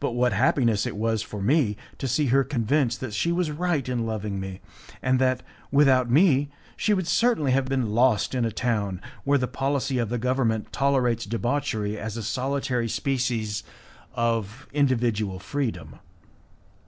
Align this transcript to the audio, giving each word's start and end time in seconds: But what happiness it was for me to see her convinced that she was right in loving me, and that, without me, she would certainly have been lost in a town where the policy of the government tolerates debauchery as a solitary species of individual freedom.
But 0.00 0.10
what 0.16 0.32
happiness 0.32 0.86
it 0.86 0.96
was 0.96 1.22
for 1.22 1.40
me 1.40 1.76
to 1.98 2.08
see 2.08 2.26
her 2.34 2.42
convinced 2.42 2.98
that 2.98 3.14
she 3.14 3.30
was 3.30 3.48
right 3.48 3.88
in 3.88 4.06
loving 4.06 4.40
me, 4.40 4.60
and 5.00 5.20
that, 5.20 5.44
without 5.70 6.10
me, 6.10 6.50
she 6.76 6.92
would 6.92 7.06
certainly 7.06 7.52
have 7.52 7.66
been 7.66 7.90
lost 7.90 8.34
in 8.34 8.44
a 8.44 8.50
town 8.50 9.00
where 9.22 9.38
the 9.38 9.46
policy 9.46 9.98
of 9.98 10.08
the 10.08 10.18
government 10.18 10.72
tolerates 10.72 11.26
debauchery 11.26 11.96
as 11.96 12.16
a 12.16 12.24
solitary 12.24 12.88
species 12.88 13.62
of 14.16 14.66
individual 14.72 15.38
freedom. 15.38 16.00